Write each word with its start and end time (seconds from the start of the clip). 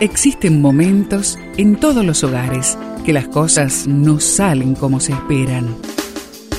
Existen 0.00 0.60
momentos 0.60 1.38
en 1.56 1.80
todos 1.80 2.04
los 2.04 2.22
hogares 2.22 2.76
que 3.06 3.14
las 3.14 3.28
cosas 3.28 3.86
no 3.86 4.20
salen 4.20 4.74
como 4.74 5.00
se 5.00 5.12
esperan. 5.12 5.74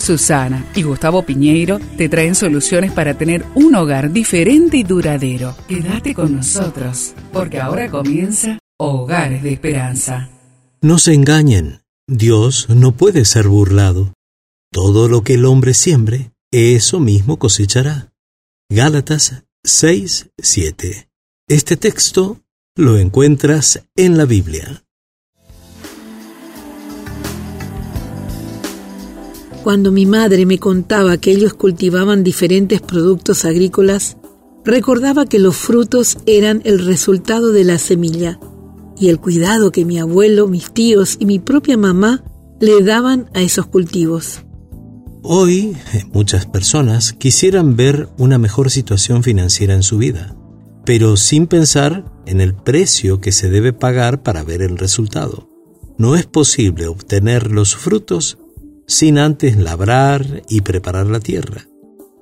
Susana 0.00 0.66
y 0.74 0.82
Gustavo 0.82 1.22
Piñeiro 1.24 1.78
te 1.96 2.08
traen 2.08 2.34
soluciones 2.34 2.90
para 2.90 3.14
tener 3.14 3.46
un 3.54 3.76
hogar 3.76 4.10
diferente 4.10 4.78
y 4.78 4.82
duradero. 4.82 5.54
Quédate 5.68 6.12
con 6.12 6.34
nosotros, 6.34 7.14
porque 7.32 7.60
ahora 7.60 7.88
comienza 7.88 8.58
Hogares 8.80 9.44
de 9.44 9.52
Esperanza. 9.52 10.28
No 10.80 10.98
se 10.98 11.14
engañen, 11.14 11.82
Dios 12.08 12.68
no 12.68 12.96
puede 12.96 13.24
ser 13.24 13.46
burlado. 13.46 14.12
Todo 14.72 15.06
lo 15.06 15.22
que 15.22 15.34
el 15.34 15.44
hombre 15.44 15.74
siembre, 15.74 16.32
eso 16.50 16.98
mismo 16.98 17.38
cosechará. 17.38 18.12
Gálatas 18.68 19.44
6, 19.62 20.30
7. 20.36 21.08
Este 21.46 21.76
texto 21.76 22.40
lo 22.80 22.96
encuentras 22.96 23.82
en 23.94 24.16
la 24.16 24.24
Biblia. 24.24 24.82
Cuando 29.62 29.92
mi 29.92 30.06
madre 30.06 30.46
me 30.46 30.58
contaba 30.58 31.18
que 31.18 31.30
ellos 31.30 31.52
cultivaban 31.52 32.24
diferentes 32.24 32.80
productos 32.80 33.44
agrícolas, 33.44 34.16
recordaba 34.64 35.26
que 35.26 35.38
los 35.38 35.56
frutos 35.56 36.16
eran 36.24 36.62
el 36.64 36.84
resultado 36.86 37.52
de 37.52 37.64
la 37.64 37.76
semilla 37.76 38.40
y 38.98 39.08
el 39.08 39.20
cuidado 39.20 39.70
que 39.70 39.84
mi 39.84 39.98
abuelo, 39.98 40.48
mis 40.48 40.72
tíos 40.72 41.18
y 41.20 41.26
mi 41.26 41.38
propia 41.38 41.76
mamá 41.76 42.24
le 42.60 42.82
daban 42.82 43.28
a 43.34 43.42
esos 43.42 43.66
cultivos. 43.66 44.40
Hoy, 45.22 45.76
muchas 46.14 46.46
personas 46.46 47.12
quisieran 47.12 47.76
ver 47.76 48.08
una 48.16 48.38
mejor 48.38 48.70
situación 48.70 49.22
financiera 49.22 49.74
en 49.74 49.82
su 49.82 49.98
vida 49.98 50.34
pero 50.90 51.16
sin 51.16 51.46
pensar 51.46 52.04
en 52.26 52.40
el 52.40 52.52
precio 52.52 53.20
que 53.20 53.30
se 53.30 53.48
debe 53.48 53.72
pagar 53.72 54.24
para 54.24 54.42
ver 54.42 54.60
el 54.60 54.76
resultado. 54.76 55.48
No 55.98 56.16
es 56.16 56.26
posible 56.26 56.88
obtener 56.88 57.52
los 57.52 57.76
frutos 57.76 58.38
sin 58.88 59.16
antes 59.16 59.56
labrar 59.56 60.42
y 60.48 60.62
preparar 60.62 61.06
la 61.06 61.20
tierra. 61.20 61.68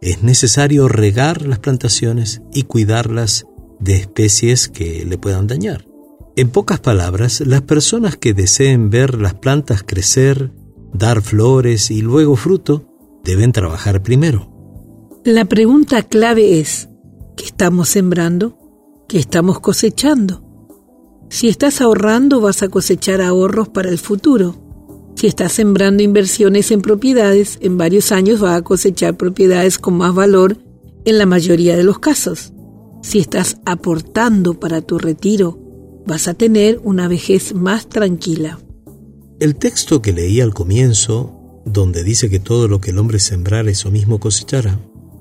Es 0.00 0.22
necesario 0.22 0.88
regar 0.88 1.46
las 1.46 1.58
plantaciones 1.58 2.40
y 2.54 2.62
cuidarlas 2.62 3.44
de 3.80 3.96
especies 3.96 4.70
que 4.70 5.04
le 5.04 5.18
puedan 5.18 5.46
dañar. 5.46 5.86
En 6.34 6.48
pocas 6.48 6.80
palabras, 6.80 7.42
las 7.42 7.60
personas 7.60 8.16
que 8.16 8.32
deseen 8.32 8.88
ver 8.88 9.20
las 9.20 9.34
plantas 9.34 9.82
crecer, 9.82 10.52
dar 10.94 11.20
flores 11.20 11.90
y 11.90 12.00
luego 12.00 12.34
fruto, 12.34 12.88
deben 13.24 13.52
trabajar 13.52 14.02
primero. 14.02 14.50
La 15.22 15.44
pregunta 15.44 16.02
clave 16.02 16.60
es, 16.60 16.88
¿Qué 17.36 17.46
estamos 17.46 17.88
sembrando? 17.88 18.56
¿Qué 19.14 19.20
estamos 19.20 19.60
cosechando? 19.60 20.42
Si 21.30 21.48
estás 21.48 21.80
ahorrando, 21.80 22.40
vas 22.40 22.64
a 22.64 22.68
cosechar 22.68 23.20
ahorros 23.20 23.68
para 23.68 23.88
el 23.88 23.98
futuro. 23.98 24.56
Si 25.14 25.28
estás 25.28 25.52
sembrando 25.52 26.02
inversiones 26.02 26.72
en 26.72 26.82
propiedades, 26.82 27.58
en 27.60 27.78
varios 27.78 28.10
años 28.10 28.40
vas 28.40 28.58
a 28.58 28.62
cosechar 28.62 29.16
propiedades 29.16 29.78
con 29.78 29.94
más 29.94 30.16
valor 30.16 30.58
en 31.04 31.18
la 31.18 31.26
mayoría 31.26 31.76
de 31.76 31.84
los 31.84 32.00
casos. 32.00 32.52
Si 33.04 33.20
estás 33.20 33.58
aportando 33.64 34.58
para 34.58 34.80
tu 34.80 34.98
retiro, 34.98 35.60
vas 36.04 36.26
a 36.26 36.34
tener 36.34 36.80
una 36.82 37.06
vejez 37.06 37.54
más 37.54 37.88
tranquila. 37.88 38.58
El 39.38 39.54
texto 39.54 40.02
que 40.02 40.12
leí 40.12 40.40
al 40.40 40.54
comienzo, 40.54 41.62
donde 41.64 42.02
dice 42.02 42.28
que 42.28 42.40
todo 42.40 42.66
lo 42.66 42.80
que 42.80 42.90
el 42.90 42.98
hombre 42.98 43.20
sembrar 43.20 43.68
eso 43.68 43.92
mismo 43.92 44.18
cosechará, 44.18 44.80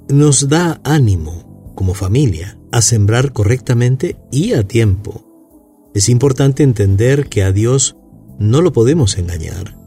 nos 0.09 0.49
da 0.49 0.81
ánimo 0.83 1.73
como 1.75 1.94
familia, 1.94 2.58
a 2.74 2.82
sembrar 2.82 3.34
correctamente 3.34 4.18
y 4.32 4.54
a 4.54 4.68
tiempo. 4.68 5.24
Es 5.94 6.10
importante 6.10 6.64
entender 6.64 7.30
que 7.30 7.44
a 7.44 7.52
Dios 7.52 7.96
no 8.40 8.62
lo 8.62 8.74
podemos 8.74 9.16
engañar. 9.20 9.78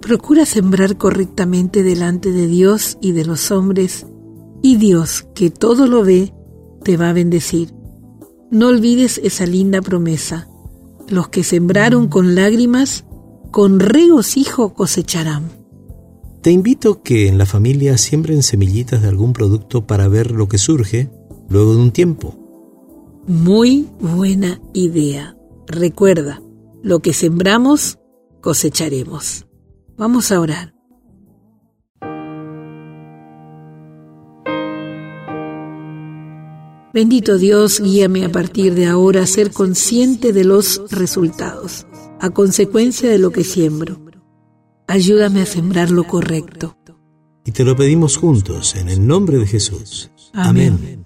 Procura 0.00 0.46
sembrar 0.46 0.96
correctamente 0.96 1.82
delante 1.82 2.32
de 2.32 2.46
Dios 2.46 2.96
y 3.02 3.12
de 3.12 3.26
los 3.26 3.50
hombres, 3.50 4.06
y 4.62 4.76
Dios, 4.76 5.26
que 5.34 5.50
todo 5.50 5.86
lo 5.86 6.04
ve, 6.04 6.32
te 6.82 6.96
va 6.96 7.10
a 7.10 7.12
bendecir. 7.12 7.74
No 8.50 8.68
olvides 8.68 9.20
esa 9.22 9.44
linda 9.44 9.82
promesa. 9.82 10.48
Los 11.08 11.28
que 11.28 11.44
sembraron 11.44 12.08
con 12.08 12.34
lágrimas, 12.34 13.04
con 13.50 13.78
regocijo 13.78 14.72
cosecharán. 14.72 15.50
Te 16.40 16.50
invito 16.50 17.02
que 17.02 17.28
en 17.28 17.36
la 17.36 17.44
familia 17.44 17.98
siembren 17.98 18.42
semillitas 18.42 19.02
de 19.02 19.08
algún 19.08 19.34
producto 19.34 19.86
para 19.86 20.08
ver 20.08 20.30
lo 20.30 20.48
que 20.48 20.56
surge 20.56 21.10
luego 21.48 21.74
de 21.74 21.82
un 21.82 21.90
tiempo. 21.90 22.34
Muy 23.26 23.88
buena 24.00 24.60
idea. 24.72 25.36
Recuerda, 25.66 26.40
lo 26.82 27.00
que 27.00 27.12
sembramos, 27.12 27.98
cosecharemos. 28.40 29.46
Vamos 29.96 30.30
a 30.30 30.40
orar. 30.40 30.74
Bendito 36.94 37.36
Dios, 37.36 37.80
guíame 37.80 38.24
a 38.24 38.32
partir 38.32 38.74
de 38.74 38.86
ahora 38.86 39.22
a 39.22 39.26
ser 39.26 39.50
consciente 39.52 40.32
de 40.32 40.44
los 40.44 40.82
resultados, 40.90 41.86
a 42.20 42.30
consecuencia 42.30 43.10
de 43.10 43.18
lo 43.18 43.32
que 43.32 43.44
siembro 43.44 44.06
Ayúdame 44.88 45.42
a 45.42 45.46
sembrar 45.46 45.90
lo 45.90 46.04
correcto. 46.04 46.76
Y 47.44 47.52
te 47.52 47.64
lo 47.64 47.76
pedimos 47.76 48.16
juntos, 48.16 48.76
en 48.76 48.88
el 48.88 49.06
nombre 49.06 49.38
de 49.38 49.46
Jesús. 49.46 50.10
Amén. 50.32 51.05